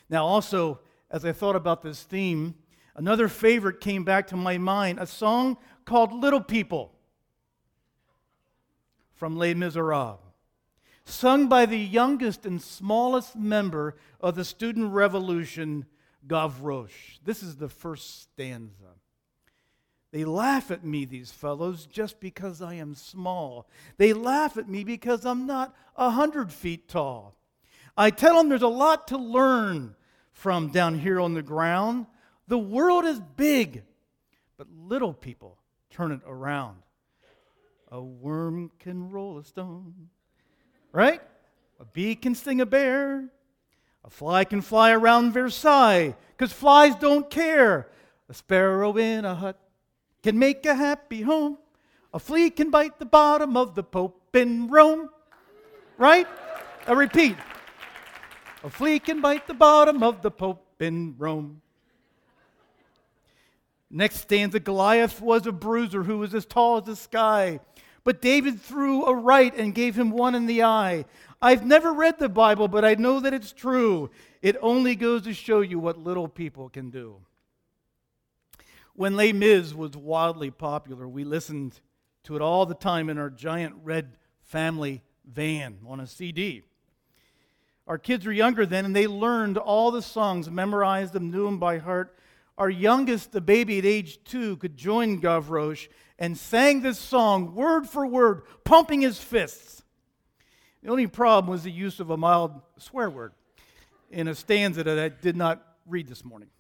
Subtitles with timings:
[0.09, 2.55] Now, also, as I thought about this theme,
[2.95, 6.95] another favorite came back to my mind a song called Little People
[9.15, 10.24] from Les Miserables
[11.05, 15.87] sung by the youngest and smallest member of the student revolution,
[16.27, 17.19] Gavroche.
[17.25, 18.95] This is the first stanza.
[20.13, 23.69] They laugh at me, these fellows, just because I am small.
[23.97, 27.35] They laugh at me because I'm not a hundred feet tall.
[27.97, 29.97] I tell them there's a lot to learn
[30.33, 32.07] from down here on the ground.
[32.47, 33.83] The world is big,
[34.57, 35.59] but little people
[35.91, 36.77] turn it around.
[37.91, 40.11] A worm can roll a stone,
[40.95, 41.21] right?
[41.81, 43.29] A bee can sting a bear.
[44.05, 47.89] A fly can fly around Versailles because flies don't care.
[48.29, 49.59] A sparrow in a hut
[50.23, 51.59] can make a happy home.
[52.15, 55.11] A flea can bite the bottom of the Pope in Rome.
[55.99, 56.29] Right?
[56.87, 57.37] I repeat.
[58.63, 61.61] A flea can bite the bottom of the Pope in Rome.
[63.91, 67.61] Next stanza Goliath was a bruiser who was as tall as the sky.
[68.05, 71.07] But David threw a right and gave him one in the eye.
[71.41, 74.11] I've never read the Bible, but I know that it's true.
[74.43, 77.17] It only goes to show you what little people can do.
[78.95, 81.81] When Les Mis was wildly popular, we listened
[82.25, 86.63] to it all the time in our giant red family van on a CD.
[87.87, 91.59] Our kids were younger then, and they learned all the songs, memorized them, knew them
[91.59, 92.17] by heart.
[92.57, 95.89] Our youngest, the baby at age two, could join Gavroche
[96.19, 99.83] and sang this song word for word, pumping his fists.
[100.83, 103.33] The only problem was the use of a mild swear word
[104.11, 106.51] in a stanza that I did not read this morning.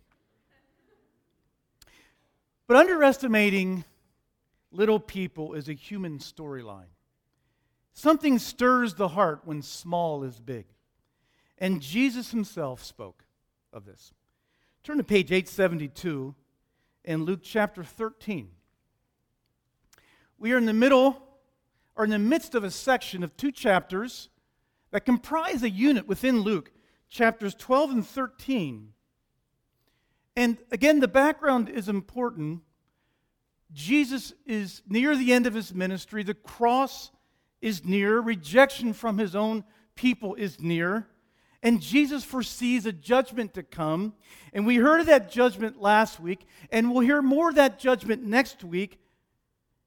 [2.66, 3.84] But underestimating
[4.72, 6.88] little people is a human storyline.
[7.92, 10.66] Something stirs the heart when small is big.
[11.59, 13.25] And Jesus himself spoke
[13.72, 14.12] of this.
[14.82, 16.34] Turn to page 872
[17.04, 18.50] in Luke chapter 13.
[20.44, 21.16] We are in the middle
[21.97, 24.28] or in the midst of a section of two chapters
[24.91, 26.71] that comprise a unit within Luke,
[27.09, 28.93] chapters 12 and 13.
[30.37, 32.60] And again, the background is important.
[33.72, 37.10] Jesus is near the end of his ministry, the cross
[37.62, 41.09] is near, rejection from his own people is near.
[41.62, 44.12] And Jesus foresees a judgment to come.
[44.53, 48.22] And we heard of that judgment last week, and we'll hear more of that judgment
[48.22, 48.98] next week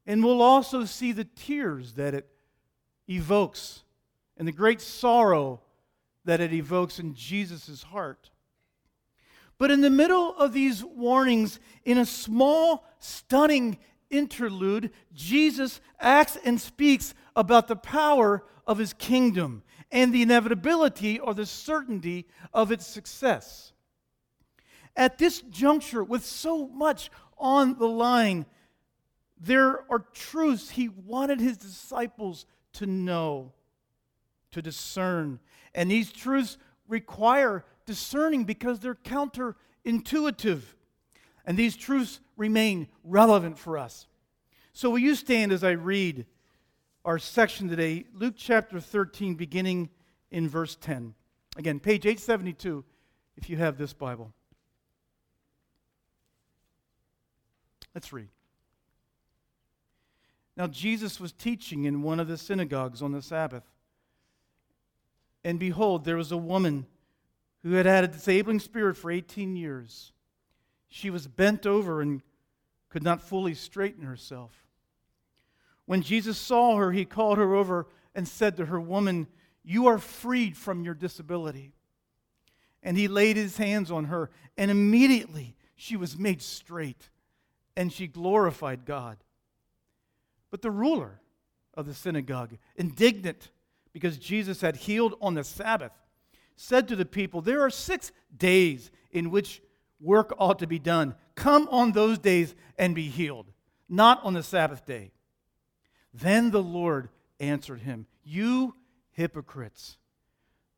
[0.08, 2.26] and we'll also see the tears that it
[3.10, 3.82] evokes
[4.38, 5.60] and the great sorrow
[6.24, 8.30] that it evokes in Jesus' heart.
[9.58, 13.76] But in the middle of these warnings, in a small, stunning
[14.08, 21.34] interlude, Jesus acts and speaks about the power of his kingdom and the inevitability or
[21.34, 23.72] the certainty of its success.
[24.96, 28.46] At this juncture, with so much on the line,
[29.40, 33.52] there are truths he wanted his disciples to know,
[34.50, 35.38] to discern.
[35.74, 36.58] And these truths
[36.88, 40.62] require discerning because they're counterintuitive.
[41.46, 44.06] And these truths remain relevant for us.
[44.72, 46.26] So, will you stand as I read
[47.04, 49.90] our section today, Luke chapter 13, beginning
[50.30, 51.14] in verse 10?
[51.56, 52.84] Again, page 872,
[53.36, 54.32] if you have this Bible.
[57.94, 58.28] Let's read.
[60.58, 63.62] Now, Jesus was teaching in one of the synagogues on the Sabbath.
[65.44, 66.86] And behold, there was a woman
[67.62, 70.12] who had had a disabling spirit for 18 years.
[70.88, 72.22] She was bent over and
[72.88, 74.50] could not fully straighten herself.
[75.86, 79.28] When Jesus saw her, he called her over and said to her, Woman,
[79.62, 81.70] you are freed from your disability.
[82.82, 87.10] And he laid his hands on her, and immediately she was made straight,
[87.76, 89.18] and she glorified God.
[90.50, 91.20] But the ruler
[91.74, 93.50] of the synagogue, indignant
[93.92, 95.92] because Jesus had healed on the Sabbath,
[96.56, 99.62] said to the people, There are six days in which
[100.00, 101.14] work ought to be done.
[101.34, 103.46] Come on those days and be healed,
[103.88, 105.12] not on the Sabbath day.
[106.12, 107.08] Then the Lord
[107.38, 108.74] answered him, You
[109.10, 109.98] hypocrites.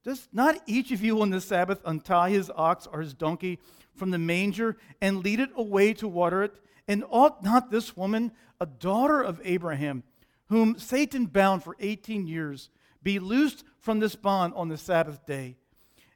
[0.02, 3.58] Does not each of you on the Sabbath untie his ox or his donkey
[3.94, 6.55] from the manger and lead it away to water it?
[6.90, 10.02] And ought not this woman, a daughter of Abraham,
[10.48, 12.69] whom Satan bound for 18 years,
[13.00, 15.54] be loosed from this bond on the Sabbath day?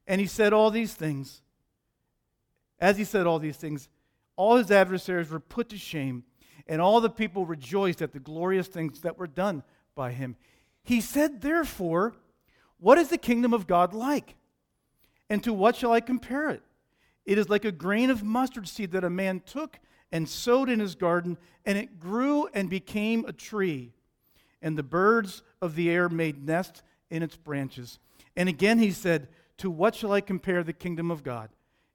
[0.08, 1.42] And he said all these things.
[2.80, 3.88] As he said all these things,
[4.34, 6.24] all his adversaries were put to shame,
[6.66, 9.62] and all the people rejoiced at the glorious things that were done
[9.94, 10.34] by him.
[10.82, 12.16] He said, Therefore,
[12.80, 14.34] what is the kingdom of God like?
[15.30, 16.64] And to what shall I compare it?
[17.24, 19.78] It is like a grain of mustard seed that a man took
[20.14, 23.92] and sowed in his garden, and it grew and became a tree.
[24.62, 27.98] And the birds of the air made nests in its branches.
[28.36, 29.26] And again he said,
[29.58, 31.50] To what shall I compare the kingdom of God?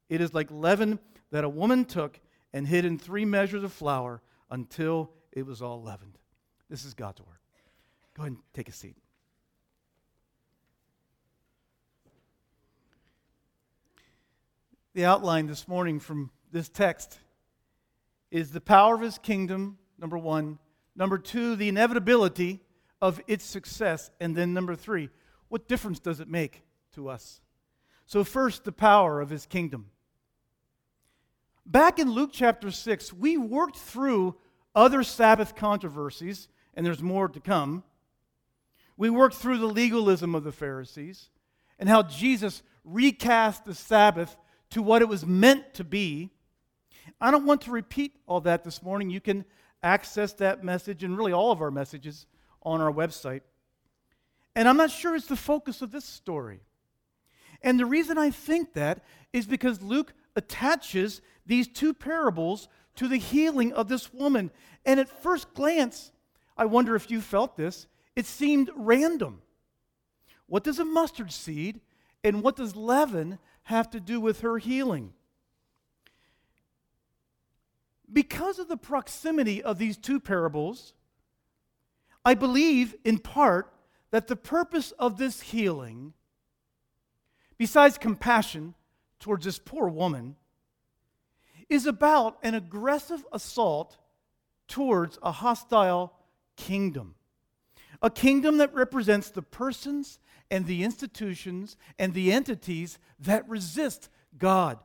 [0.10, 1.00] It is like leaven
[1.32, 2.20] that a woman took
[2.52, 4.22] and hid in three measures of flour
[4.52, 6.18] until it was all leavened.
[6.70, 7.40] This is God's word.
[8.16, 8.98] Go ahead and take a seat.
[14.94, 17.18] The outline this morning from this text
[18.32, 20.60] is the power of his kingdom, number one.
[20.96, 22.62] Number two, the inevitability
[23.02, 24.12] of its success.
[24.20, 25.10] And then number three,
[25.48, 27.42] what difference does it make to us?
[28.06, 29.92] So, first, the power of his kingdom.
[31.66, 34.36] Back in Luke chapter 6, we worked through
[34.74, 37.84] other Sabbath controversies, and there's more to come.
[38.98, 41.30] We worked through the legalism of the Pharisees
[41.78, 44.36] and how Jesus recast the Sabbath
[44.72, 46.32] to what it was meant to be
[47.20, 49.10] I don't want to repeat all that this morning.
[49.10, 49.46] You can
[49.84, 52.26] access that message and really all of our messages
[52.64, 53.42] on our website.
[54.56, 56.60] And I'm not sure it's the focus of this story.
[57.62, 59.04] And the reason I think that
[59.34, 64.52] is because Luke attaches these two parables to the healing of this woman.
[64.86, 66.12] And at first glance,
[66.58, 69.42] I wonder if you felt this, it seemed random.
[70.48, 71.80] What does a mustard seed
[72.24, 75.14] and what does leaven have to do with her healing?
[78.12, 80.94] Because of the proximity of these two parables,
[82.26, 83.74] I believe in part
[84.12, 86.14] that the purpose of this healing,
[87.58, 88.74] besides compassion
[89.20, 90.36] towards this poor woman,
[91.70, 93.98] is about an aggressive assault
[94.68, 96.14] towards a hostile
[96.56, 97.16] kingdom.
[98.02, 104.80] A kingdom that represents the persons and the institutions and the entities that resist God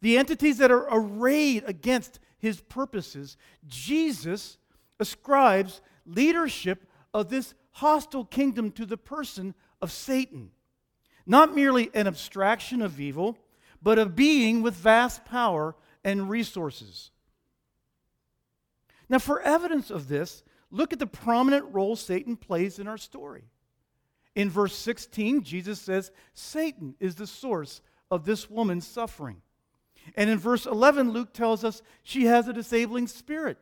[0.00, 3.36] the entities that are arrayed against his purposes,
[3.66, 4.58] Jesus
[5.00, 10.50] ascribes leadership of this hostile kingdom to the person of Satan.
[11.26, 13.36] Not merely an abstraction of evil,
[13.82, 15.74] but a being with vast power
[16.04, 17.10] and resources.
[19.08, 23.44] Now, for evidence of this, look at the prominent role Satan plays in our story.
[24.34, 29.40] In verse 16, Jesus says, Satan is the source of this woman's suffering.
[30.14, 33.58] And in verse 11, Luke tells us she has a disabling spirit.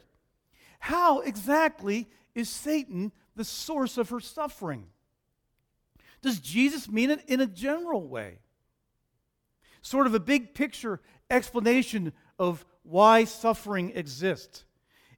[0.79, 4.87] How exactly is Satan the source of her suffering?
[6.23, 8.39] Does Jesus mean it in a general way?
[9.83, 14.65] Sort of a big picture explanation of why suffering exists.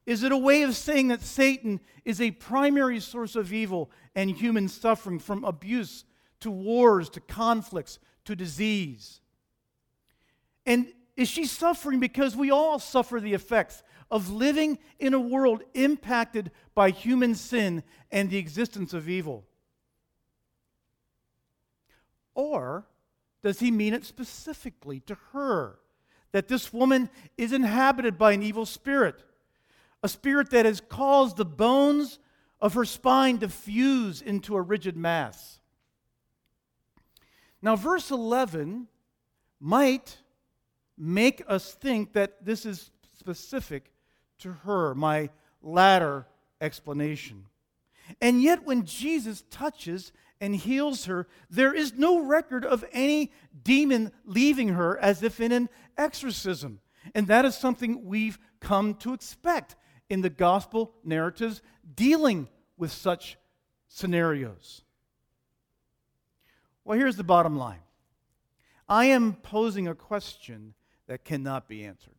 [0.05, 4.31] Is it a way of saying that Satan is a primary source of evil and
[4.31, 6.05] human suffering from abuse
[6.39, 9.19] to wars to conflicts to disease?
[10.65, 15.63] And is she suffering because we all suffer the effects of living in a world
[15.73, 19.43] impacted by human sin and the existence of evil?
[22.35, 22.85] Or
[23.41, 25.79] does he mean it specifically to her?
[26.33, 29.23] That this woman is inhabited by an evil spirit,
[30.03, 32.19] a spirit that has caused the bones
[32.61, 35.59] of her spine to fuse into a rigid mass.
[37.59, 38.87] Now, verse 11
[39.59, 40.19] might
[40.97, 43.91] make us think that this is specific
[44.39, 45.29] to her, my
[45.61, 46.25] latter
[46.61, 47.45] explanation.
[48.21, 53.31] And yet, when Jesus touches and heals her, there is no record of any
[53.63, 56.79] demon leaving her as if in an exorcism.
[57.13, 59.75] And that is something we've come to expect
[60.09, 61.61] in the gospel narratives
[61.95, 63.37] dealing with such
[63.87, 64.83] scenarios.
[66.85, 67.81] Well, here's the bottom line
[68.87, 70.73] I am posing a question
[71.07, 72.15] that cannot be answered.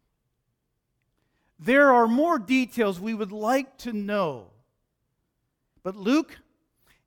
[1.58, 4.48] There are more details we would like to know,
[5.82, 6.38] but Luke,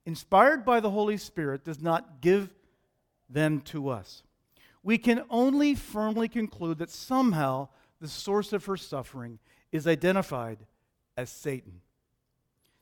[0.05, 2.49] inspired by the Holy Spirit, does not give
[3.29, 4.23] them to us.
[4.83, 7.69] We can only firmly conclude that somehow
[7.99, 9.39] the source of her suffering
[9.71, 10.57] is identified
[11.15, 11.81] as Satan.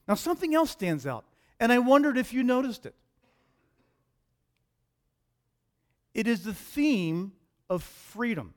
[0.08, 1.25] Now, something else stands out,
[1.60, 2.96] and I wondered if you noticed it.
[6.15, 7.34] It is the theme
[7.70, 8.56] of freedom.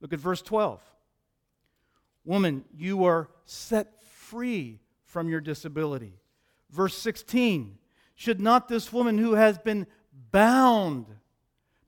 [0.00, 0.80] Look at verse 12.
[2.24, 6.14] Woman, you are set free from your disability.
[6.70, 7.78] Verse 16.
[8.14, 9.86] Should not this woman who has been
[10.30, 11.06] bound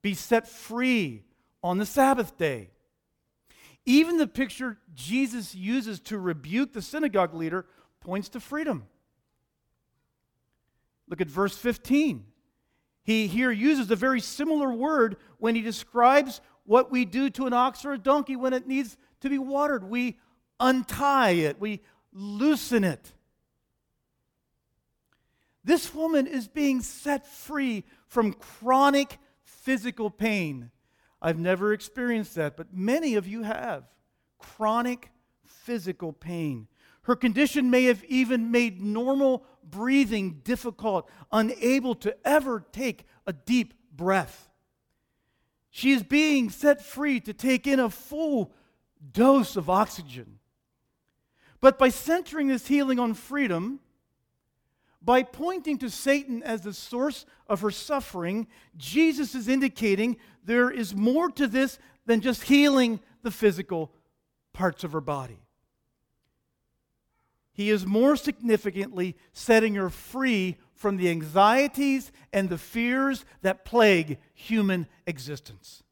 [0.00, 1.24] be set free
[1.62, 2.70] on the Sabbath day?
[3.84, 7.66] Even the picture Jesus uses to rebuke the synagogue leader
[8.00, 8.86] points to freedom.
[11.08, 12.24] Look at verse 15.
[13.04, 17.52] He here uses a very similar word when he describes what we do to an
[17.52, 19.84] ox or a donkey when it needs to be watered.
[19.84, 20.18] We
[20.60, 21.80] untie it, we
[22.12, 23.12] loosen it.
[25.64, 30.70] This woman is being set free from chronic physical pain.
[31.20, 33.84] I've never experienced that, but many of you have.
[34.38, 35.10] Chronic
[35.44, 36.66] physical pain.
[37.02, 43.74] Her condition may have even made normal breathing difficult, unable to ever take a deep
[43.94, 44.50] breath.
[45.74, 48.52] She is being set free to take in a full
[49.12, 50.38] dose of oxygen.
[51.62, 53.80] But by centering this healing on freedom,
[55.00, 60.94] by pointing to Satan as the source of her suffering, Jesus is indicating there is
[60.94, 63.92] more to this than just healing the physical
[64.52, 65.40] parts of her body.
[67.54, 74.18] He is more significantly setting her free from the anxieties and the fears that plague
[74.34, 75.84] human existence.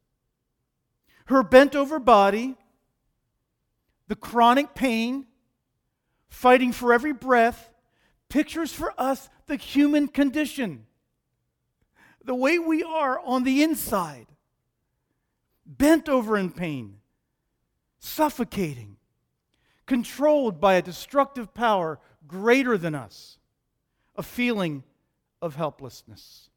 [1.27, 2.57] Her bent over body,
[4.09, 5.27] the chronic pain,
[6.29, 7.71] fighting for every breath,
[8.29, 10.87] pictures for us the human condition,
[12.25, 14.27] the way we are on the inside,
[15.65, 16.97] bent over in pain,
[18.01, 18.97] suffocating,
[19.87, 23.39] controlled by a destructive power greater than us,
[24.17, 24.83] a feeling
[25.41, 26.51] of helplessness.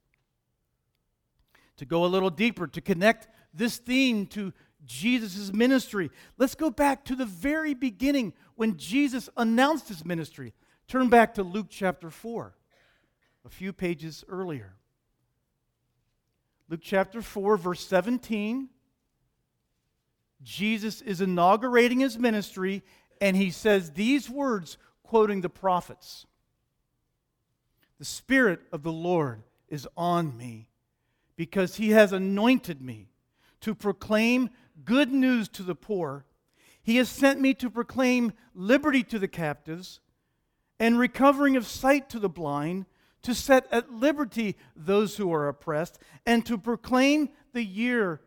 [1.77, 4.53] To go a little deeper, to connect this theme to
[4.85, 10.53] Jesus' ministry, let's go back to the very beginning when Jesus announced his ministry.
[10.87, 12.53] Turn back to Luke chapter 4,
[13.45, 14.75] a few pages earlier.
[16.69, 18.69] Luke chapter 4, verse 17.
[20.41, 22.83] Jesus is inaugurating his ministry
[23.21, 26.25] and he says these words, quoting the prophets
[27.99, 30.69] The Spirit of the Lord is on me
[31.35, 33.09] because he has anointed me
[33.61, 34.49] to proclaim
[34.83, 36.25] good news to the poor.
[36.81, 39.99] He has sent me to proclaim liberty to the captives
[40.79, 42.85] and recovering of sight to the blind,
[43.21, 48.19] to set at liberty those who are oppressed, and to proclaim the year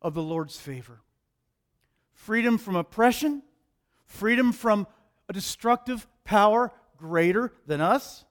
[0.00, 1.00] of the Lord's favor
[2.14, 3.42] freedom from oppression,
[4.06, 4.86] freedom from
[5.28, 8.24] a destructive power greater than us.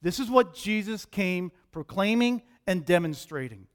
[0.00, 3.66] This is what Jesus came proclaiming and demonstrating.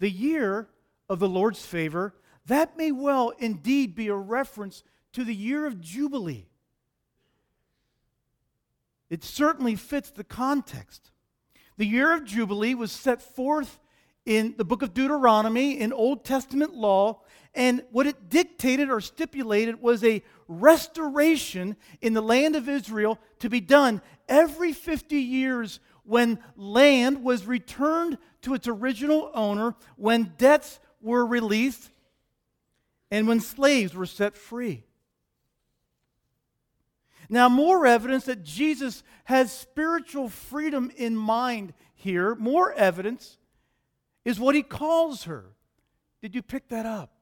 [0.00, 0.68] The year
[1.08, 2.14] of the Lord's favor,
[2.46, 6.46] that may well indeed be a reference to the year of Jubilee.
[9.10, 11.10] It certainly fits the context.
[11.76, 13.78] The year of Jubilee was set forth
[14.24, 17.20] in the book of Deuteronomy, in Old Testament law,
[17.54, 23.48] and what it dictated or stipulated was a restoration in the land of Israel to
[23.48, 30.80] be done every 50 years when land was returned to its original owner, when debts
[31.00, 31.90] were released,
[33.10, 34.84] and when slaves were set free.
[37.28, 43.38] Now, more evidence that Jesus has spiritual freedom in mind here, more evidence
[44.24, 45.52] is what he calls her.
[46.20, 47.13] Did you pick that up?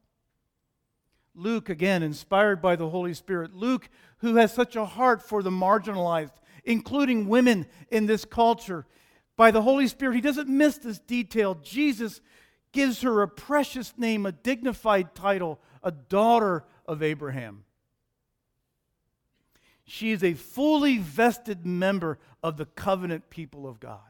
[1.35, 3.55] Luke, again, inspired by the Holy Spirit.
[3.55, 6.35] Luke, who has such a heart for the marginalized,
[6.65, 8.87] including women in this culture.
[9.37, 11.55] By the Holy Spirit, he doesn't miss this detail.
[11.63, 12.21] Jesus
[12.73, 17.65] gives her a precious name, a dignified title, a daughter of Abraham.
[19.85, 24.01] She is a fully vested member of the covenant people of God.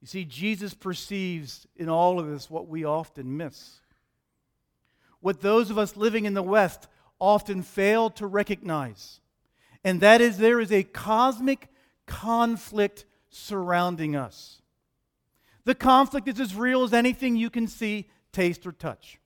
[0.00, 3.80] You see, Jesus perceives in all of this what we often miss.
[5.20, 9.20] What those of us living in the West often fail to recognize.
[9.84, 11.68] And that is, there is a cosmic
[12.06, 14.62] conflict surrounding us.
[15.64, 19.20] The conflict is as real as anything you can see, taste, or touch.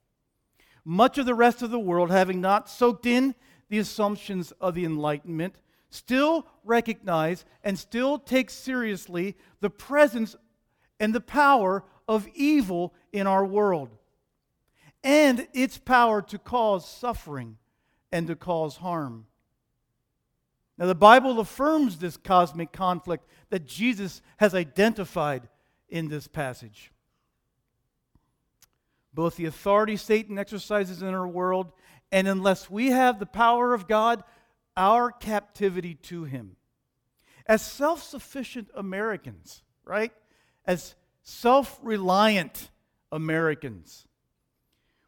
[0.84, 3.34] Much of the rest of the world, having not soaked in
[3.68, 5.56] the assumptions of the Enlightenment,
[5.88, 10.36] still recognize and still take seriously the presence
[11.00, 13.96] and the power of evil in our world
[15.04, 17.58] and its power to cause suffering
[18.10, 19.26] and to cause harm.
[20.78, 25.48] Now, the Bible affirms this cosmic conflict that Jesus has identified
[25.88, 26.90] in this passage.
[29.12, 31.70] Both the authority Satan exercises in our world,
[32.10, 34.24] and unless we have the power of God,
[34.76, 36.56] our captivity to him.
[37.46, 40.12] As self sufficient Americans, right?
[40.66, 42.70] As self reliant
[43.12, 44.08] Americans,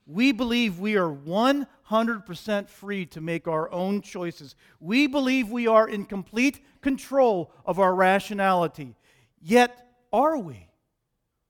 [0.07, 4.55] we believe we are 100% free to make our own choices.
[4.79, 8.95] We believe we are in complete control of our rationality.
[9.41, 10.69] Yet, are we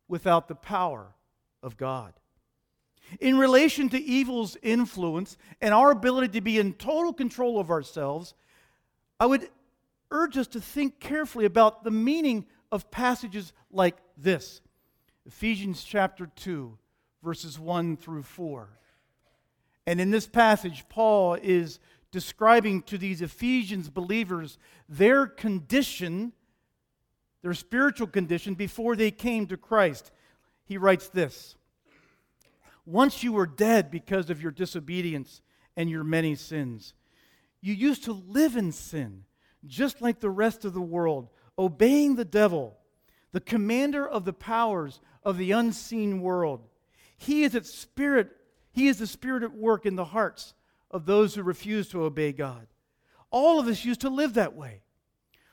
[0.08, 1.14] without the power
[1.62, 2.14] of God?
[3.20, 8.34] In relation to evil's influence and our ability to be in total control of ourselves,
[9.20, 9.48] I would
[10.10, 14.62] urge us to think carefully about the meaning of passages like this
[15.26, 16.78] Ephesians chapter 2
[17.26, 18.68] verses 1 through 4.
[19.84, 21.80] And in this passage, Paul is
[22.12, 24.58] describing to these Ephesians believers
[24.88, 26.32] their condition,
[27.42, 30.12] their spiritual condition, before they came to Christ.
[30.66, 31.56] He writes this
[32.84, 35.42] Once you were dead because of your disobedience
[35.76, 36.94] and your many sins,
[37.60, 39.24] you used to live in sin,
[39.66, 42.76] just like the rest of the world, obeying the devil,
[43.32, 46.68] the commander of the powers of the unseen world.
[47.16, 48.30] He is spirit,
[48.72, 50.54] he is the spirit at work in the hearts
[50.90, 52.66] of those who refuse to obey God.
[53.30, 54.82] All of us used to live that way,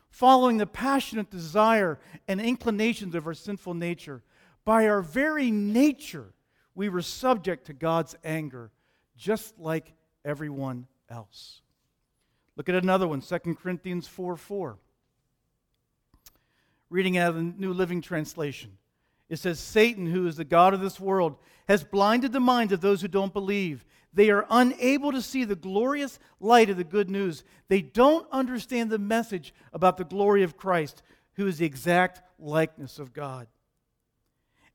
[0.09, 4.21] following the passionate desire and inclinations of our sinful nature.
[4.65, 6.33] By our very nature,
[6.75, 8.71] we were subject to God's anger,
[9.17, 11.61] just like everyone else.
[12.55, 14.77] Look at another one, 2 Corinthians 4 4.
[16.89, 18.77] Reading out of the New Living Translation.
[19.29, 21.35] It says, Satan, who is the God of this world,
[21.67, 23.85] has blinded the minds of those who don't believe.
[24.13, 27.43] They are unable to see the glorious light of the good news.
[27.67, 31.01] They don't understand the message about the glory of Christ,
[31.33, 33.47] who is the exact likeness of God.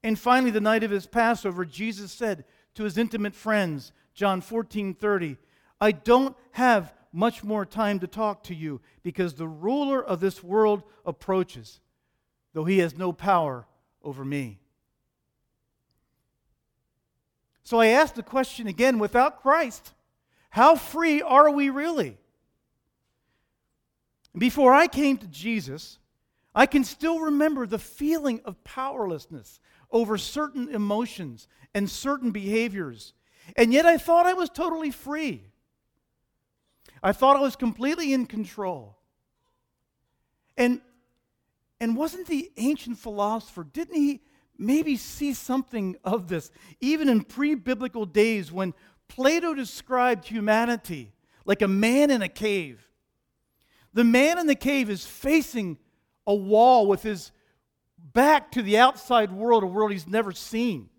[0.03, 4.95] And finally, the night of his Passover, Jesus said to his intimate friends, John 14
[4.95, 5.37] 30,
[5.81, 10.43] I don't have much more time to talk to you because the ruler of this
[10.43, 11.81] world approaches,
[12.53, 13.67] though he has no power
[14.09, 14.59] over me.
[17.63, 19.93] So I ask the question again without Christ,
[20.49, 22.17] how free are we really?
[24.37, 25.99] Before I came to Jesus,
[26.55, 33.13] I can still remember the feeling of powerlessness over certain emotions and certain behaviors.
[33.55, 35.45] And yet I thought I was totally free.
[37.03, 38.97] I thought I was completely in control.
[40.57, 40.81] And
[41.81, 44.21] and wasn't the ancient philosopher, didn't he
[44.57, 46.51] maybe see something of this?
[46.81, 48.75] Even in pre biblical days when
[49.09, 51.13] Plato described humanity
[51.45, 52.87] like a man in a cave.
[53.95, 55.79] The man in the cave is facing
[56.27, 57.33] a wall with his
[57.97, 60.91] back to the outside world, a world he's never seen.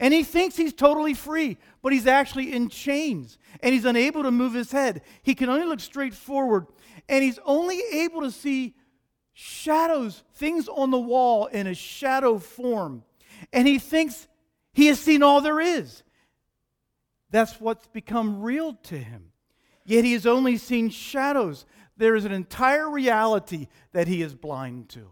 [0.00, 4.30] And he thinks he's totally free, but he's actually in chains and he's unable to
[4.30, 5.02] move his head.
[5.22, 6.66] He can only look straight forward
[7.08, 8.74] and he's only able to see
[9.40, 13.04] shadows, things on the wall in a shadow form.
[13.52, 14.26] And he thinks
[14.72, 16.02] he has seen all there is.
[17.30, 19.30] That's what's become real to him.
[19.84, 21.66] Yet he has only seen shadows.
[21.96, 25.08] There is an entire reality that he is blind to.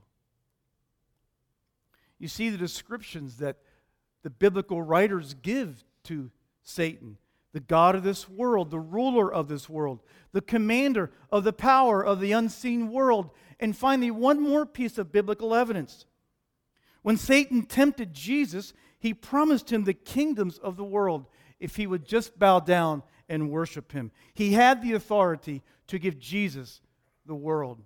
[2.18, 3.58] You see the descriptions that
[4.24, 6.32] the biblical writers give to
[6.64, 7.16] Satan
[7.56, 10.00] the God of this world, the ruler of this world,
[10.32, 13.30] the commander of the power of the unseen world.
[13.58, 16.04] And finally, one more piece of biblical evidence.
[17.02, 21.26] When Satan tempted Jesus, he promised him the kingdoms of the world
[21.60, 24.10] if he would just bow down and worship him.
[24.34, 26.80] He had the authority to give Jesus
[27.24, 27.82] the world.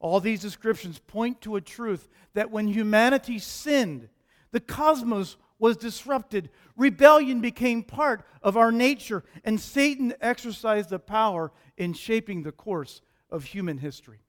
[0.00, 4.08] All these descriptions point to a truth that when humanity sinned,
[4.52, 11.52] the cosmos was disrupted, rebellion became part of our nature, and Satan exercised the power
[11.76, 14.20] in shaping the course of human history.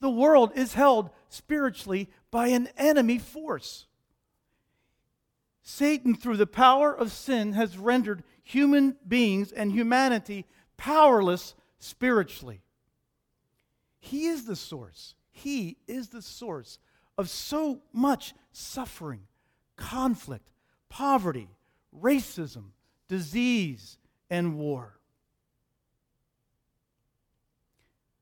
[0.00, 3.86] The world is held spiritually by an enemy force.
[5.62, 10.46] Satan, through the power of sin, has rendered human beings and humanity
[10.76, 12.62] powerless spiritually.
[13.98, 15.14] He is the source.
[15.30, 16.78] He is the source
[17.18, 19.22] of so much suffering,
[19.76, 20.50] conflict,
[20.88, 21.48] poverty,
[21.94, 22.70] racism,
[23.08, 23.98] disease,
[24.30, 24.97] and war.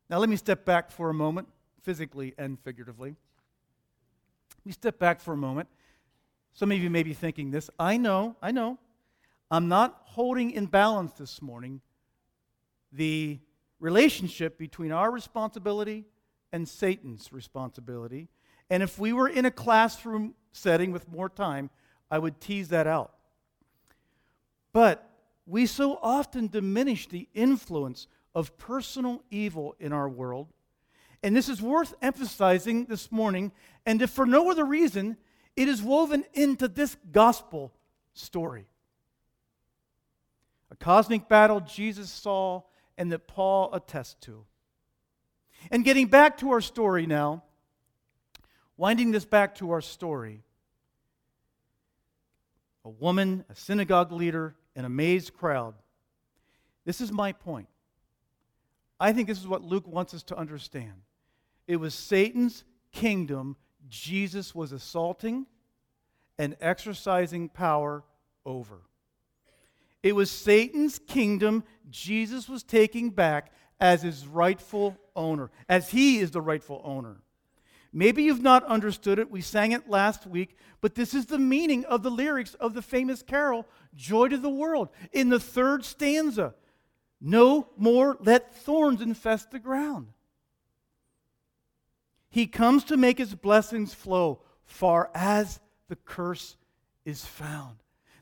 [0.08, 1.48] Now, let me step back for a moment,
[1.82, 3.10] physically and figuratively.
[3.10, 5.68] Let me step back for a moment.
[6.52, 7.68] Some of you may be thinking this.
[7.78, 8.78] I know, I know.
[9.50, 11.80] I'm not holding in balance this morning
[12.92, 13.38] the
[13.78, 16.06] relationship between our responsibility
[16.52, 18.28] and Satan's responsibility.
[18.70, 21.70] And if we were in a classroom setting with more time,
[22.10, 23.12] I would tease that out.
[24.72, 25.08] But
[25.46, 30.46] we so often diminish the influence of personal evil in our world.
[31.22, 33.50] And this is worth emphasizing this morning.
[33.86, 35.16] And if for no other reason,
[35.56, 37.72] it is woven into this gospel
[38.12, 38.66] story.
[40.70, 42.60] A cosmic battle Jesus saw
[42.98, 44.44] and that Paul attests to.
[45.70, 47.42] And getting back to our story now,
[48.76, 50.42] winding this back to our story,
[52.84, 55.74] a woman, a synagogue leader, an amazed crowd.
[56.84, 57.68] This is my point.
[58.98, 61.02] I think this is what Luke wants us to understand.
[61.66, 63.56] It was Satan's kingdom
[63.88, 65.46] Jesus was assaulting
[66.38, 68.04] and exercising power
[68.44, 68.80] over.
[70.02, 76.30] It was Satan's kingdom Jesus was taking back as his rightful owner, as he is
[76.30, 77.16] the rightful owner.
[77.92, 79.30] Maybe you've not understood it.
[79.30, 82.82] We sang it last week, but this is the meaning of the lyrics of the
[82.82, 84.90] famous carol, Joy to the World.
[85.12, 86.54] In the third stanza,
[87.20, 90.08] no more let thorns infest the ground.
[92.28, 96.56] He comes to make his blessings flow far as the curse
[97.04, 97.76] is found.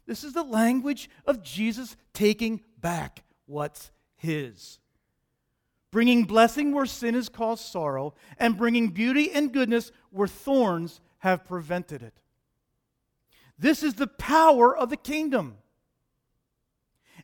[0.06, 4.78] This is the language of Jesus taking back what's his.
[5.90, 11.44] Bringing blessing where sin has caused sorrow, and bringing beauty and goodness where thorns have
[11.44, 12.14] prevented it.
[13.58, 15.56] This is the power of the kingdom.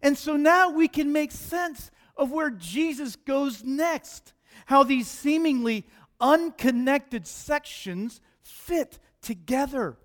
[0.03, 4.33] And so now we can make sense of where Jesus goes next,
[4.67, 5.87] how these seemingly
[6.21, 9.97] unconnected sections fit together.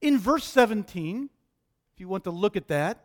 [0.00, 1.28] In verse 17,
[1.94, 3.04] if you want to look at that,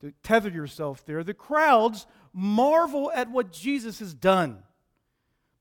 [0.00, 4.62] to tether yourself there, the crowds marvel at what Jesus has done.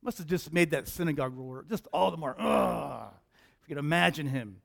[0.01, 3.13] Must have just made that synagogue roar, just all the more, ugh,
[3.61, 4.57] if you could imagine him.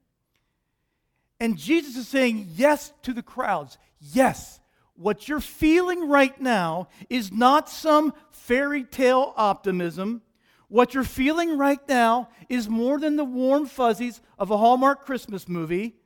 [1.40, 3.78] And Jesus is saying yes to the crowds.
[3.98, 4.60] Yes,
[4.94, 10.20] what you're feeling right now is not some fairy tale optimism.
[10.68, 15.48] What you're feeling right now is more than the warm fuzzies of a Hallmark Christmas
[15.48, 15.96] movie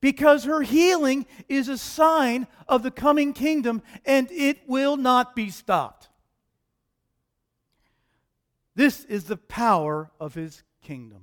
[0.00, 5.50] because her healing is a sign of the coming kingdom and it will not be
[5.50, 6.08] stopped.
[8.74, 11.22] This is the power of his kingdom.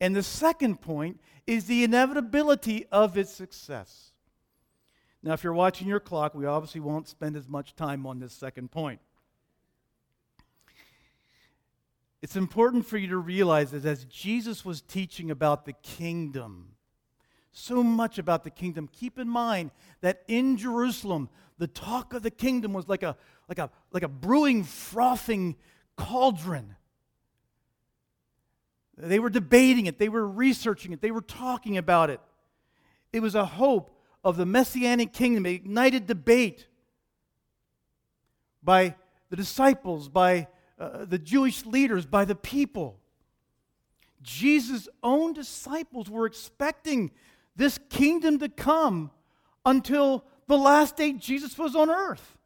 [0.00, 4.12] And the second point is the inevitability of its success.
[5.22, 8.32] Now, if you're watching your clock, we obviously won't spend as much time on this
[8.32, 9.00] second point.
[12.22, 16.76] It's important for you to realize that as Jesus was teaching about the kingdom,
[17.52, 18.88] so much about the kingdom.
[18.92, 21.28] Keep in mind that in Jerusalem,
[21.58, 23.16] the talk of the kingdom was like a,
[23.48, 25.56] like a, like a brewing, frothing
[25.96, 26.75] cauldron.
[28.96, 32.20] They were debating it, they were researching it, they were talking about it.
[33.12, 33.90] It was a hope
[34.24, 36.66] of the messianic kingdom, it ignited debate
[38.62, 38.96] by
[39.30, 42.98] the disciples, by uh, the Jewish leaders, by the people.
[44.22, 47.10] Jesus' own disciples were expecting
[47.54, 49.10] this kingdom to come
[49.64, 52.36] until the last day Jesus was on earth.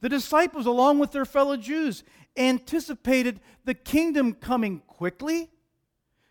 [0.00, 2.02] The disciples, along with their fellow Jews,
[2.36, 5.50] anticipated the kingdom coming quickly,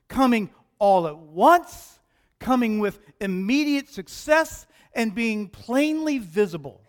[0.07, 1.99] coming all at once,
[2.39, 6.81] coming with immediate success, and being plainly visible.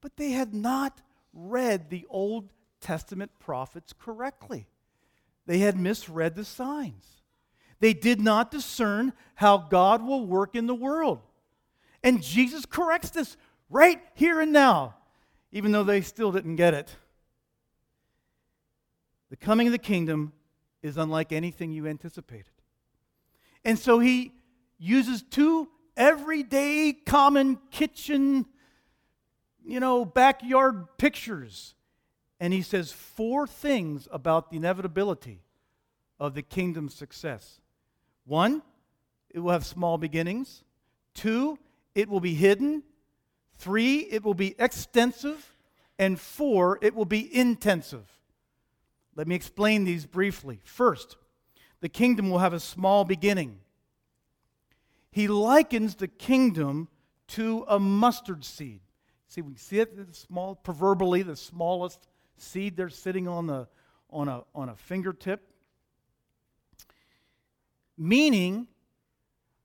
[0.00, 1.00] But they had not
[1.32, 4.66] read the Old Testament prophets correctly.
[5.46, 7.22] They had misread the signs.
[7.80, 11.20] They did not discern how God will work in the world.
[12.02, 13.36] And Jesus corrects this
[13.70, 14.94] right here and now,
[15.52, 16.94] even though they still didn't get it.
[19.34, 20.32] The coming of the kingdom
[20.80, 22.52] is unlike anything you anticipated.
[23.64, 24.30] And so he
[24.78, 28.46] uses two everyday, common kitchen,
[29.66, 31.74] you know, backyard pictures.
[32.38, 35.40] And he says four things about the inevitability
[36.20, 37.60] of the kingdom's success.
[38.26, 38.62] One,
[39.30, 40.62] it will have small beginnings.
[41.12, 41.58] Two,
[41.96, 42.84] it will be hidden.
[43.58, 45.56] Three, it will be extensive.
[45.98, 48.08] And four, it will be intensive.
[49.16, 50.60] Let me explain these briefly.
[50.64, 51.16] First,
[51.80, 53.58] the kingdom will have a small beginning.
[55.10, 56.88] He likens the kingdom
[57.28, 58.80] to a mustard seed.
[59.28, 63.68] See, we see it, the small, proverbially, the smallest seed there sitting on, the,
[64.10, 65.40] on, a, on a fingertip.
[67.96, 68.66] Meaning,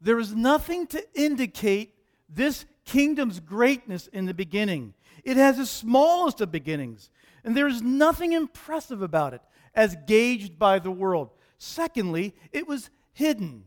[0.01, 1.95] there is nothing to indicate
[2.29, 4.93] this kingdom's greatness in the beginning.
[5.23, 7.09] It has the smallest of beginnings,
[7.43, 9.41] and there is nothing impressive about it
[9.73, 11.31] as gauged by the world.
[11.57, 13.65] Secondly, it was hidden.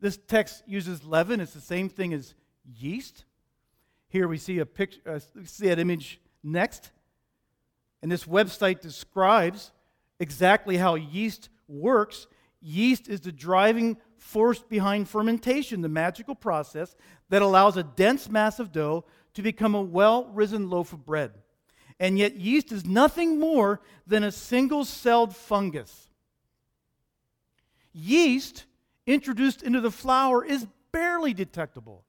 [0.00, 3.24] This text uses leaven, it's the same thing as yeast.
[4.08, 6.90] Here we see a picture, uh, see that image next.
[8.02, 9.72] And this website describes
[10.20, 12.26] exactly how yeast works.
[12.60, 16.94] Yeast is the driving force behind fermentation, the magical process
[17.28, 19.04] that allows a dense mass of dough
[19.36, 21.30] to become a well risen loaf of bread.
[22.00, 26.08] And yet, yeast is nothing more than a single celled fungus.
[27.92, 28.64] Yeast
[29.06, 32.04] introduced into the flour is barely detectable.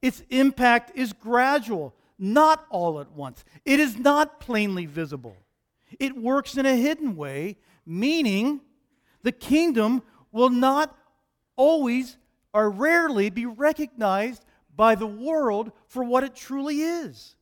[0.00, 3.44] Its impact is gradual, not all at once.
[3.64, 5.36] It is not plainly visible.
[5.98, 8.60] It works in a hidden way, meaning
[9.22, 10.96] the kingdom will not
[11.56, 12.16] always
[12.52, 14.44] or rarely be recognized
[14.76, 17.36] by the world for what it truly is.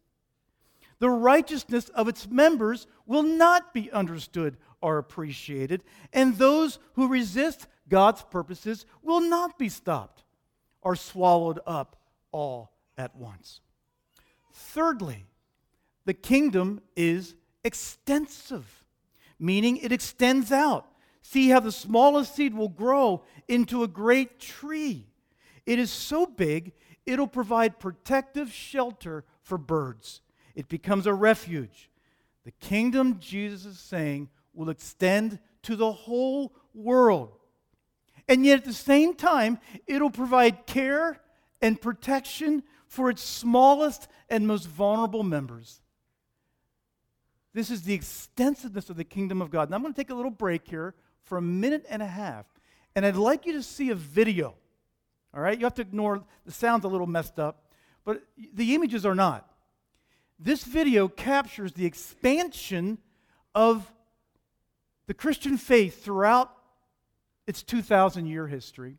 [0.99, 7.67] The righteousness of its members will not be understood or appreciated, and those who resist
[7.89, 10.25] God's purposes will not be stopped
[10.81, 11.97] or swallowed up
[12.31, 13.61] all at once.
[14.53, 15.27] Thirdly,
[16.05, 18.85] the kingdom is extensive,
[19.39, 20.87] meaning it extends out.
[21.23, 25.07] See how the smallest seed will grow into a great tree.
[25.65, 26.73] It is so big,
[27.07, 30.21] it'll provide protective shelter for birds.
[30.55, 31.91] It becomes a refuge.
[32.45, 37.33] The kingdom, Jesus is saying, will extend to the whole world.
[38.29, 41.21] And yet at the same time, it'll provide care
[41.61, 45.81] and protection for its smallest and most vulnerable members.
[47.55, 49.69] This is the extensiveness of the kingdom of God.
[49.69, 52.47] And I'm going to take a little break here for a minute and a half.
[52.95, 54.55] And I'd like you to see a video.
[55.35, 55.59] All right?
[55.59, 57.71] You have to ignore the sound's a little messed up,
[58.05, 58.23] but
[58.55, 59.49] the images are not.
[60.39, 62.99] This video captures the expansion
[63.55, 63.93] of
[65.07, 66.53] the Christian faith throughout
[67.47, 68.97] its 2,000 year history.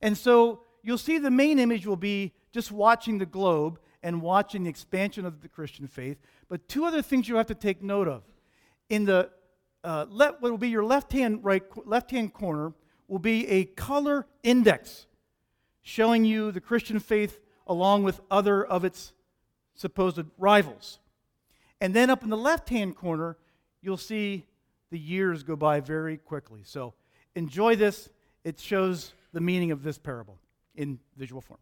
[0.00, 4.64] And so you'll see the main image will be just watching the globe and watching
[4.64, 6.18] the expansion of the Christian faith.
[6.48, 8.22] But two other things you have to take note of.
[8.88, 9.30] In the
[9.82, 12.72] uh, left, what will be your left hand right left hand corner
[13.08, 15.06] will be a color index
[15.86, 19.12] showing you the Christian faith along with other of its
[19.76, 20.98] supposed rivals.
[21.80, 23.36] And then up in the left hand corner,
[23.80, 24.46] you'll see
[24.90, 26.62] the years go by very quickly.
[26.64, 26.94] So
[27.36, 28.08] enjoy this.
[28.42, 30.40] It shows the meaning of this parable
[30.74, 31.60] in visual form.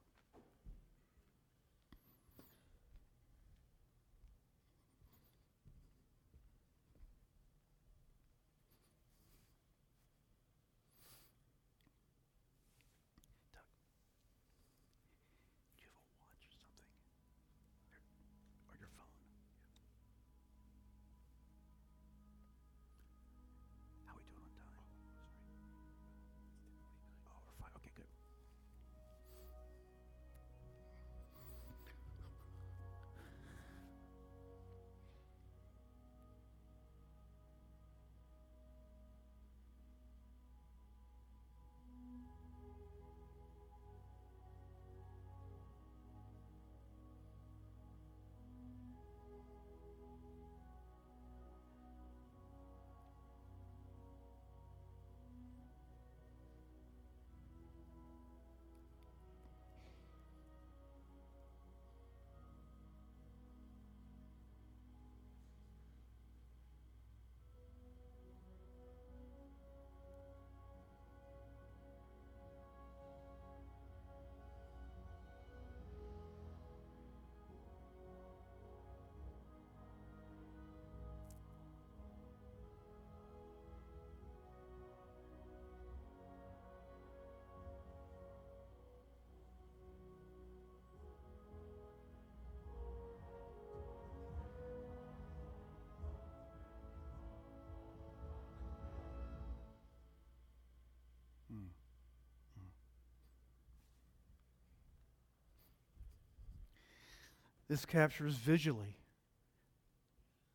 [107.69, 108.99] This captures visually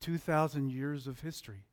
[0.01, 1.65] 2,000 years of history.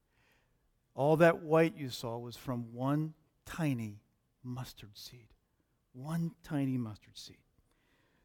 [0.95, 4.01] All that white you saw was from one tiny
[4.43, 5.29] mustard seed.
[5.93, 7.37] One tiny mustard seed.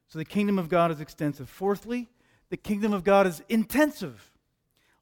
[0.08, 1.50] So the kingdom of God is extensive.
[1.50, 2.10] Fourthly,
[2.50, 4.32] the kingdom of God is intensive.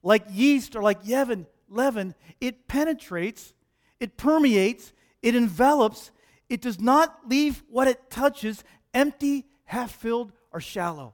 [0.03, 3.53] Like yeast or like leaven, leaven, it penetrates,
[3.99, 6.11] it permeates, it envelops,
[6.47, 11.13] it does not leave what it touches empty, half filled, or shallow,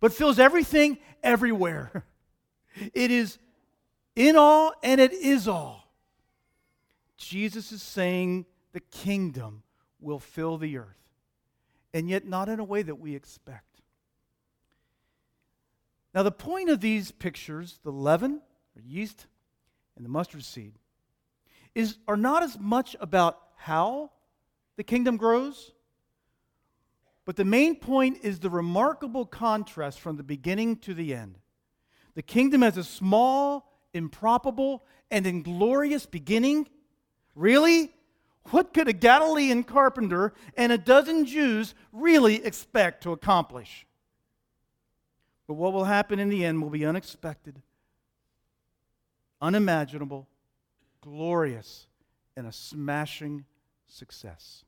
[0.00, 2.04] but fills everything everywhere.
[2.94, 3.36] It is
[4.14, 5.92] in all and it is all.
[7.16, 9.64] Jesus is saying the kingdom
[10.00, 11.02] will fill the earth,
[11.92, 13.82] and yet not in a way that we expect.
[16.14, 18.40] Now, the point of these pictures, the leaven,
[18.76, 19.26] or yeast,
[19.96, 20.74] and the mustard seed,
[21.74, 24.10] is, are not as much about how
[24.76, 25.72] the kingdom grows,
[27.24, 31.36] but the main point is the remarkable contrast from the beginning to the end.
[32.14, 36.68] The kingdom has a small, improbable, and inglorious beginning.
[37.34, 37.92] Really?
[38.50, 43.86] What could a Galilean carpenter and a dozen Jews really expect to accomplish?
[45.46, 47.60] But what will happen in the end will be unexpected,
[49.42, 50.28] unimaginable,
[51.00, 51.86] glorious,
[52.36, 53.44] and a smashing
[53.86, 54.64] success.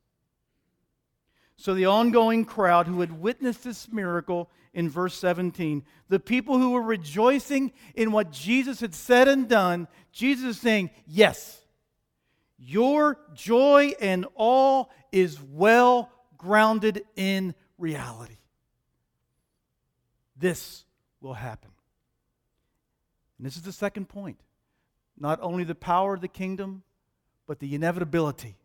[1.57, 6.71] So, the ongoing crowd who had witnessed this miracle in verse 17, the people who
[6.71, 11.61] were rejoicing in what Jesus had said and done, Jesus is saying, Yes,
[12.59, 18.39] your joy and all is well grounded in reality.
[20.37, 20.85] This
[21.21, 21.71] will happen.
[23.39, 24.41] And this is the second point.
[25.19, 26.83] Not only the power of the kingdom,
[27.47, 28.57] but the inevitability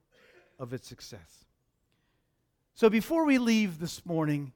[0.59, 1.36] of its success.
[2.77, 4.51] So before we leave this morning,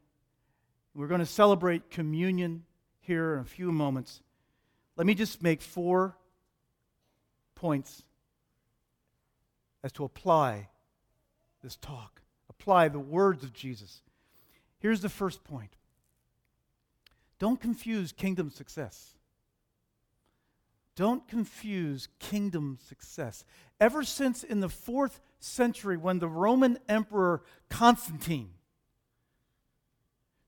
[0.94, 2.66] we're going to celebrate communion
[3.00, 4.22] here in a few moments.
[4.96, 6.16] Let me just make four
[7.56, 8.04] points
[9.84, 10.70] as to apply
[11.64, 14.04] this talk, apply the words of Jesus.
[14.78, 15.72] Here's the first point
[17.40, 19.16] don't confuse kingdom success.
[20.96, 23.44] Don't confuse kingdom success.
[23.80, 28.52] Ever since in the fourth century, when the Roman Emperor Constantine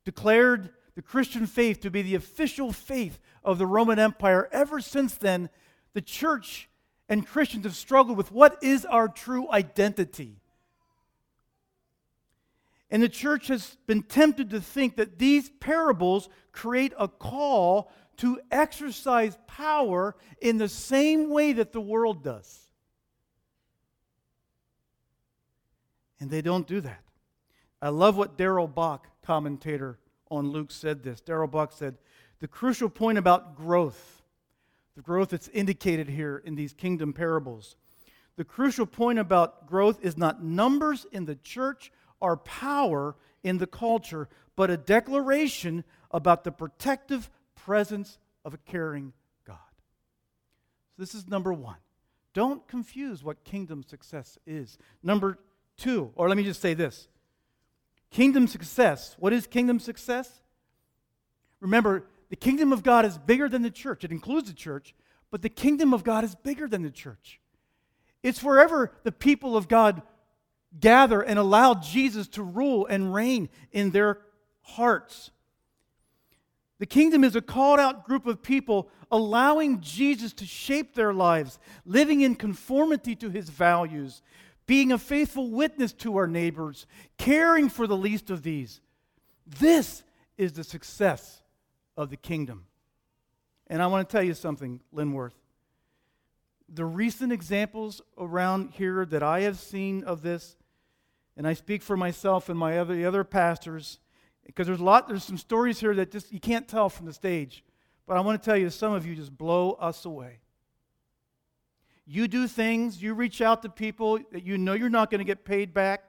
[0.06, 5.16] declared the Christian faith to be the official faith of the Roman Empire, ever since
[5.16, 5.50] then,
[5.94, 6.70] the church
[7.10, 10.40] and Christians have struggled with what is our true identity.
[12.90, 18.40] And the church has been tempted to think that these parables create a call to
[18.52, 22.63] exercise power in the same way that the world does.
[26.24, 27.04] And they don't do that.
[27.82, 30.00] I love what Darrell Bock, commentator
[30.32, 31.20] on Luke, said this.
[31.20, 31.98] Darrell Bock said,
[32.40, 34.24] The crucial point about growth,
[34.96, 37.76] the growth that's indicated here in these kingdom parables,
[38.38, 43.68] the crucial point about growth is not numbers in the church or power in the
[43.68, 49.12] culture, but a declaration about the protective presence of a caring
[49.46, 49.58] God.
[50.96, 51.76] So, this is number one.
[52.34, 54.78] Don't confuse what kingdom success is.
[55.04, 55.38] Number
[55.78, 57.08] two, or let me just say this
[58.12, 59.16] kingdom success.
[59.20, 60.42] What is kingdom success?
[61.60, 64.94] Remember, the kingdom of God is bigger than the church, it includes the church,
[65.32, 67.40] but the kingdom of God is bigger than the church.
[68.22, 70.02] It's wherever the people of God
[70.80, 74.20] gather and allow Jesus to rule and reign in their
[74.62, 75.32] hearts.
[76.80, 81.60] The kingdom is a called out group of people allowing Jesus to shape their lives,
[81.86, 84.22] living in conformity to his values,
[84.66, 86.86] being a faithful witness to our neighbors,
[87.18, 88.82] caring for the least of these.
[89.46, 90.04] This
[90.38, 91.44] is the success
[91.98, 92.66] of the kingdom.
[93.68, 95.34] And I want to tell you something, Linworth.
[96.70, 100.56] The recent examples around here that I have seen of this,
[101.38, 104.00] and I speak for myself and my other, the other pastors,
[104.46, 107.14] because there's a lot, there's some stories here that just you can't tell from the
[107.14, 107.64] stage.
[108.06, 110.40] But I want to tell you, some of you just blow us away.
[112.06, 115.26] You do things, you reach out to people that you know you're not going to
[115.26, 116.04] get paid back.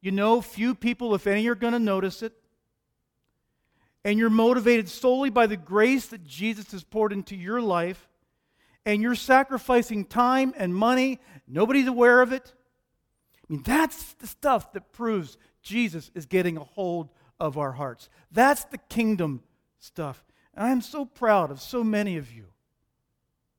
[0.00, 2.32] You know, few people, if any, are going to notice it.
[4.04, 8.08] And you're motivated solely by the grace that Jesus has poured into your life.
[8.86, 11.20] And you're sacrificing time and money.
[11.48, 12.52] Nobody's aware of it.
[13.38, 17.08] I mean, that's the stuff that proves Jesus is getting a hold
[17.40, 18.08] of our hearts.
[18.30, 19.42] That's the kingdom
[19.78, 20.22] stuff.
[20.54, 22.46] And I'm so proud of so many of you.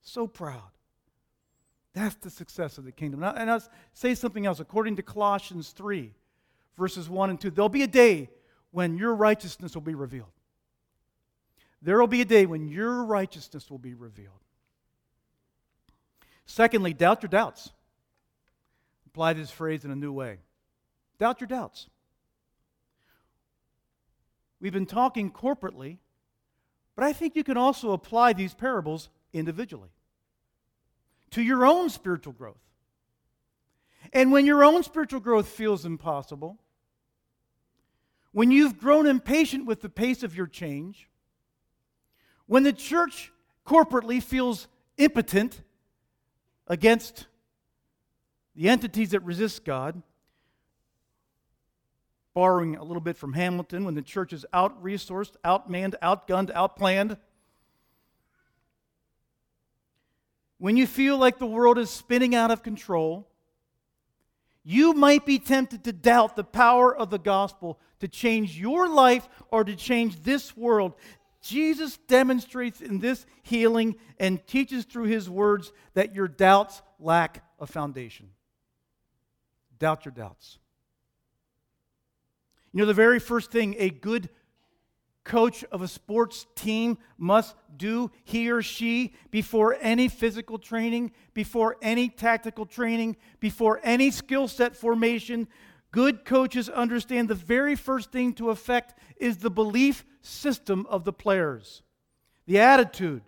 [0.02, 0.75] So proud.
[1.96, 3.24] That's the success of the kingdom.
[3.24, 4.60] And I'll say something else.
[4.60, 6.12] According to Colossians 3,
[6.78, 8.30] verses 1 and 2, there'll be a day
[8.72, 10.28] when your righteousness will be revealed.
[11.82, 14.44] there will be a day when your righteousness will be revealed.
[16.46, 17.72] Secondly, doubt your doubts.
[19.08, 20.40] Apply this phrase in a new way.
[21.18, 21.88] Doubt your doubts.
[24.60, 26.00] We've been talking corporately,
[26.96, 29.92] but I think you can also apply these parables individually
[31.32, 32.62] to your own spiritual growth.
[34.14, 36.60] And when your own spiritual growth feels impossible,
[38.32, 41.10] when you've grown impatient with the pace of your change,
[42.48, 43.32] when the church
[43.66, 44.68] corporately feels
[44.98, 45.62] impotent
[46.68, 47.28] against
[48.56, 50.02] the entities that resist God,
[52.34, 57.18] borrowing a little bit from Hamilton, when the church is out resourced, outmanned, outgunned, outplanned,
[60.66, 63.28] when you feel like the world is spinning out of control,
[64.64, 69.30] you might be tempted to doubt the power of the gospel to change your life
[69.52, 70.94] or to change this world.
[71.40, 77.68] Jesus demonstrates in this healing and teaches through his words that your doubts lack a
[77.68, 78.32] foundation.
[79.78, 80.58] Doubt your doubts.
[82.74, 84.30] You know, the very first thing a good
[85.26, 91.76] coach of a sports team must do, he or she, before any physical training, before
[91.82, 95.48] any tactical training, before any skill set formation.
[95.92, 101.14] Good coaches understand the very first thing to affect is the belief system of the
[101.14, 101.82] players,
[102.46, 103.24] the attitude,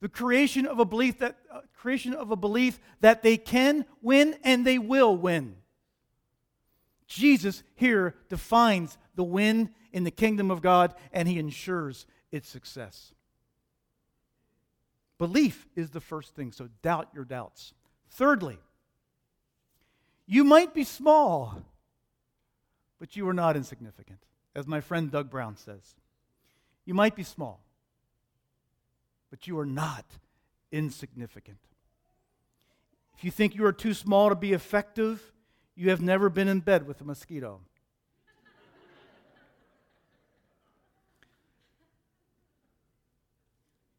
[0.00, 4.36] the creation of a belief that uh, creation of a belief that they can win
[4.44, 5.56] and they will win.
[7.08, 13.12] Jesus here defines the win in the kingdom of God and he ensures its success.
[15.16, 17.74] Belief is the first thing, so doubt your doubts.
[18.10, 18.58] Thirdly,
[20.26, 21.62] you might be small,
[23.00, 24.20] but you are not insignificant,
[24.54, 25.96] as my friend Doug Brown says.
[26.84, 27.64] You might be small,
[29.30, 30.04] but you are not
[30.70, 31.58] insignificant.
[33.16, 35.32] If you think you are too small to be effective,
[35.78, 37.60] you have never been in bed with a mosquito.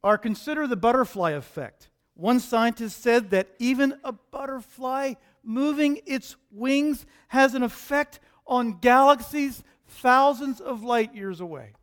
[0.02, 1.90] or consider the butterfly effect.
[2.14, 9.62] One scientist said that even a butterfly moving its wings has an effect on galaxies
[9.88, 11.74] thousands of light years away.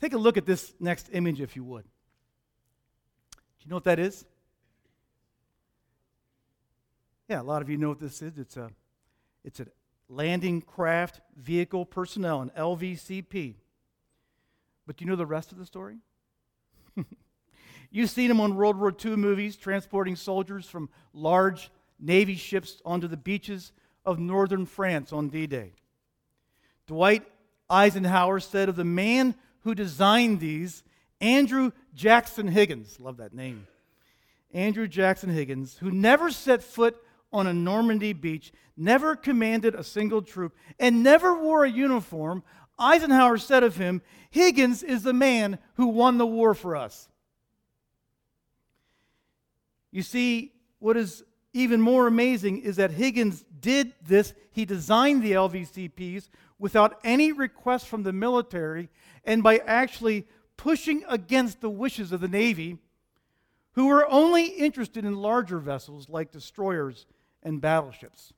[0.00, 1.84] Take a look at this next image, if you would.
[1.84, 4.26] Do you know what that is?
[7.28, 8.38] Yeah, a lot of you know what this is.
[8.38, 8.70] It's a,
[9.44, 9.66] it's a
[10.08, 13.54] landing craft vehicle personnel, an LVCP.
[14.86, 15.96] But do you know the rest of the story?
[17.90, 23.08] You've seen them on World War II movies transporting soldiers from large Navy ships onto
[23.08, 23.72] the beaches
[24.04, 25.72] of northern France on D Day.
[26.86, 27.24] Dwight
[27.68, 30.84] Eisenhower said of the man who designed these,
[31.20, 33.66] Andrew Jackson Higgins, love that name,
[34.52, 36.96] Andrew Jackson Higgins, who never set foot
[37.32, 42.42] on a Normandy beach, never commanded a single troop, and never wore a uniform,
[42.78, 47.08] Eisenhower said of him, Higgins is the man who won the war for us.
[49.90, 51.24] You see, what is
[51.54, 54.34] even more amazing is that Higgins did this.
[54.52, 58.90] He designed the LVCPs without any request from the military
[59.24, 60.26] and by actually
[60.58, 62.78] pushing against the wishes of the Navy,
[63.72, 67.06] who were only interested in larger vessels like destroyers
[67.46, 68.32] and battleships.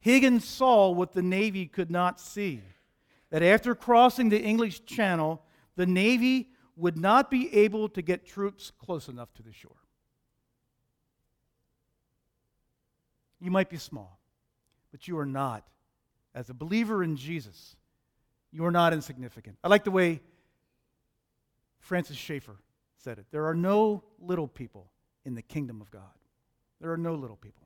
[0.00, 2.60] Higgins saw what the Navy could not see
[3.30, 5.40] that after crossing the English Channel,
[5.76, 9.76] the Navy would not be able to get troops close enough to the shore.
[13.40, 14.18] You might be small,
[14.90, 15.64] but you are not.
[16.34, 17.76] As a believer in Jesus,
[18.50, 19.58] you are not insignificant.
[19.62, 20.20] I like the way
[21.78, 22.56] Francis Schaeffer
[22.96, 23.26] said it.
[23.30, 24.90] There are no little people
[25.24, 26.02] in the kingdom of God.
[26.80, 27.65] There are no little people.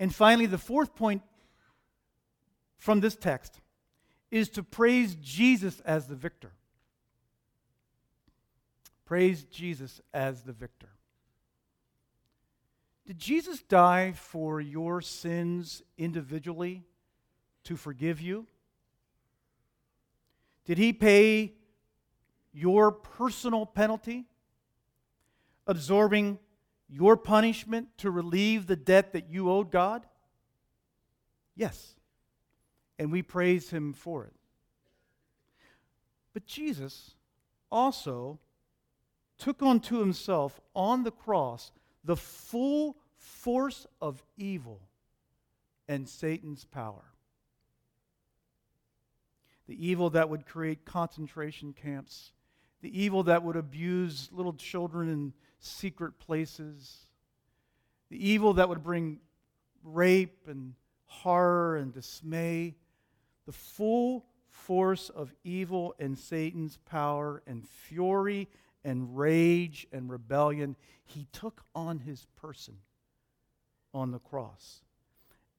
[0.00, 1.20] And finally, the fourth point
[2.78, 3.60] from this text
[4.30, 6.52] is to praise Jesus as the victor.
[9.04, 10.88] Praise Jesus as the victor.
[13.06, 16.84] Did Jesus die for your sins individually
[17.64, 18.46] to forgive you?
[20.64, 21.52] Did he pay
[22.54, 24.24] your personal penalty,
[25.66, 26.38] absorbing
[26.90, 30.06] your punishment to relieve the debt that you owed God?
[31.54, 31.94] Yes
[33.00, 34.34] and we praise him for it.
[36.34, 37.12] But Jesus
[37.72, 38.38] also
[39.38, 41.72] took onto himself on the cross
[42.04, 44.82] the full force of evil
[45.88, 47.04] and Satan's power.
[49.66, 52.32] the evil that would create concentration camps,
[52.82, 57.06] the evil that would abuse little children in secret places,
[58.10, 59.20] the evil that would bring
[59.84, 60.74] rape and
[61.06, 62.74] horror and dismay,
[63.46, 68.48] the full force of evil and Satan's power and fury
[68.84, 72.78] and rage and rebellion, he took on his person
[73.92, 74.82] on the cross.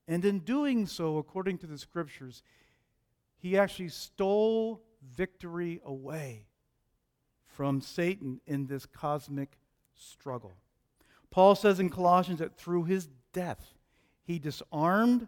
[0.07, 2.43] And in doing so, according to the scriptures,
[3.37, 4.81] he actually stole
[5.15, 6.47] victory away
[7.45, 9.57] from Satan in this cosmic
[10.01, 10.53] struggle.
[11.29, 13.73] Paul says in Colossians that through his death,
[14.23, 15.27] he disarmed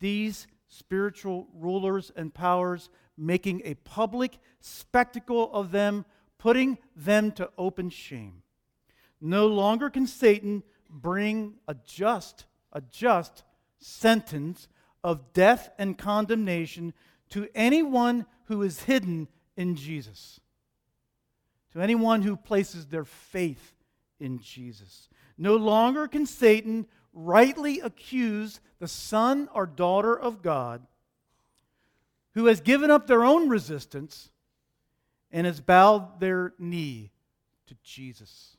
[0.00, 6.04] these spiritual rulers and powers, making a public spectacle of them,
[6.38, 8.42] putting them to open shame.
[9.20, 13.44] No longer can Satan bring a just, a just
[13.78, 14.68] sentence
[15.04, 16.94] of death and condemnation
[17.30, 20.40] to anyone who is hidden in Jesus,
[21.72, 23.72] to anyone who places their faith
[24.22, 25.08] in Jesus.
[25.36, 30.86] No longer can Satan rightly accuse the son or daughter of God
[32.34, 34.30] who has given up their own resistance
[35.30, 37.10] and has bowed their knee
[37.66, 38.56] to Jesus.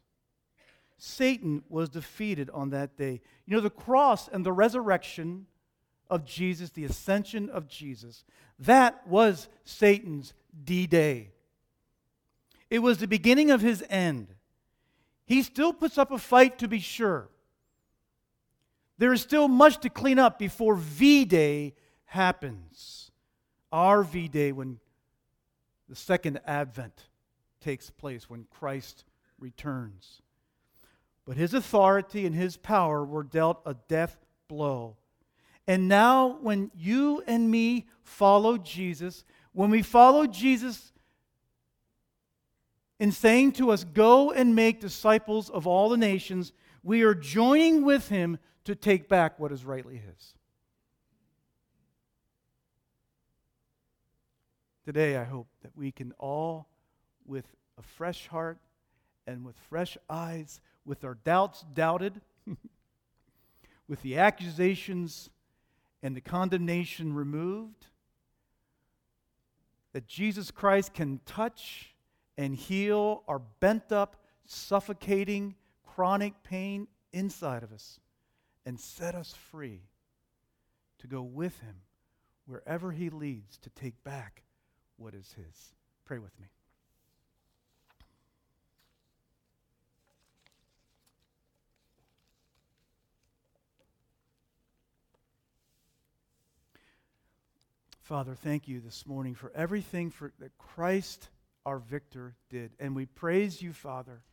[0.98, 3.22] Satan was defeated on that day.
[3.46, 5.48] You know, the cross and the resurrection
[6.10, 8.24] of Jesus, the ascension of Jesus,
[8.60, 10.34] that was Satan's
[10.64, 11.32] D Day.
[12.70, 14.28] It was the beginning of his end.
[15.26, 17.30] He still puts up a fight to be sure.
[18.98, 23.12] There is still much to clean up before V Day happens.
[23.72, 24.80] Our V Day, when
[25.90, 27.08] the second advent
[27.60, 29.04] takes place, when Christ
[29.40, 30.22] returns.
[31.26, 34.18] But his authority and his power were dealt a death
[34.48, 34.98] blow
[35.68, 40.92] and now, when you and me follow Jesus, when we follow Jesus
[43.00, 47.84] in saying to us, Go and make disciples of all the nations, we are joining
[47.84, 50.36] with him to take back what is rightly his.
[54.86, 56.68] Today, I hope that we can all,
[57.26, 57.46] with
[57.78, 58.58] a fresh heart
[59.26, 62.20] and with fresh eyes, with our doubts doubted,
[63.88, 65.30] with the accusations
[66.02, 67.88] and the condemnation removed,
[69.94, 71.93] that Jesus Christ can touch
[72.38, 74.16] and heal our bent up,
[74.46, 78.00] suffocating, chronic pain inside of us
[78.66, 79.82] and set us free
[81.00, 81.76] to go with Him
[82.46, 84.44] wherever He leads to take back
[84.98, 85.74] what is His.
[86.06, 86.48] Pray with me.
[98.02, 101.30] Father, thank you this morning for everything for, that Christ,
[101.66, 102.72] our victor, did.
[102.80, 104.24] And we praise you, Father,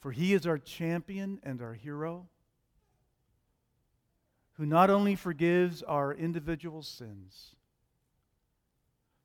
[0.00, 2.28] for he is our champion and our hero,
[4.54, 7.54] who not only forgives our individual sins,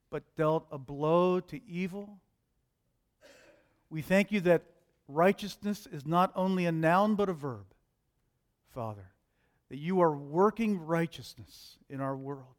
[0.10, 2.20] but dealt a blow to evil.
[3.90, 4.64] We thank you that
[5.08, 7.66] righteousness is not only a noun but a verb,
[8.74, 9.12] Father,
[9.70, 12.59] that you are working righteousness in our world.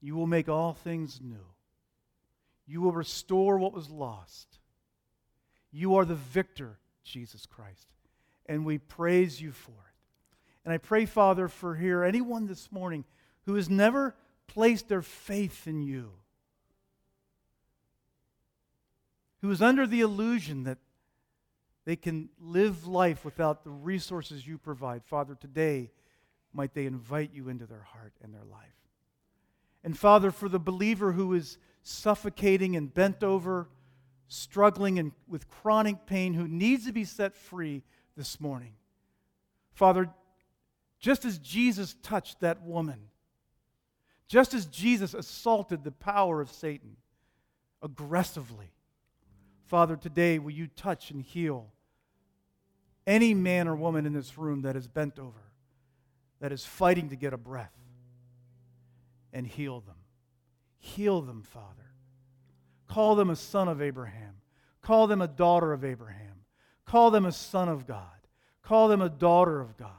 [0.00, 1.44] You will make all things new.
[2.66, 4.58] You will restore what was lost.
[5.72, 7.88] You are the victor, Jesus Christ.
[8.46, 9.74] And we praise you for it.
[10.64, 13.04] And I pray, Father, for here anyone this morning
[13.46, 14.14] who has never
[14.46, 16.10] placed their faith in you,
[19.40, 20.78] who is under the illusion that
[21.84, 25.02] they can live life without the resources you provide.
[25.04, 25.90] Father, today
[26.52, 28.87] might they invite you into their heart and their life.
[29.84, 33.68] And Father, for the believer who is suffocating and bent over,
[34.28, 37.82] struggling and with chronic pain, who needs to be set free
[38.16, 38.74] this morning.
[39.72, 40.10] Father,
[40.98, 42.98] just as Jesus touched that woman,
[44.26, 46.96] just as Jesus assaulted the power of Satan
[47.80, 48.72] aggressively,
[49.66, 51.70] Father, today will you touch and heal
[53.06, 55.40] any man or woman in this room that is bent over,
[56.40, 57.77] that is fighting to get a breath?
[59.38, 59.94] And heal them.
[60.80, 61.92] Heal them, Father.
[62.88, 64.34] Call them a son of Abraham.
[64.82, 66.44] Call them a daughter of Abraham.
[66.84, 68.26] Call them a son of God.
[68.62, 69.92] Call them a daughter of God.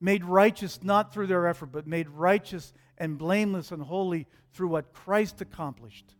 [0.00, 4.92] Made righteous not through their effort, but made righteous and blameless and holy through what
[4.92, 6.16] Christ accomplished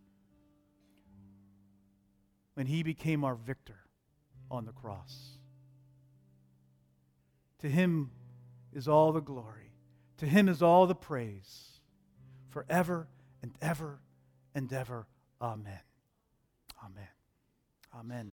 [2.54, 3.80] when he became our victor
[4.48, 5.38] on the cross.
[7.62, 8.12] To him
[8.72, 9.67] is all the glory.
[10.18, 11.80] To him is all the praise
[12.50, 13.08] forever
[13.42, 14.00] and ever
[14.54, 15.06] and ever.
[15.40, 15.80] Amen.
[16.84, 17.08] Amen.
[17.94, 18.30] Amen.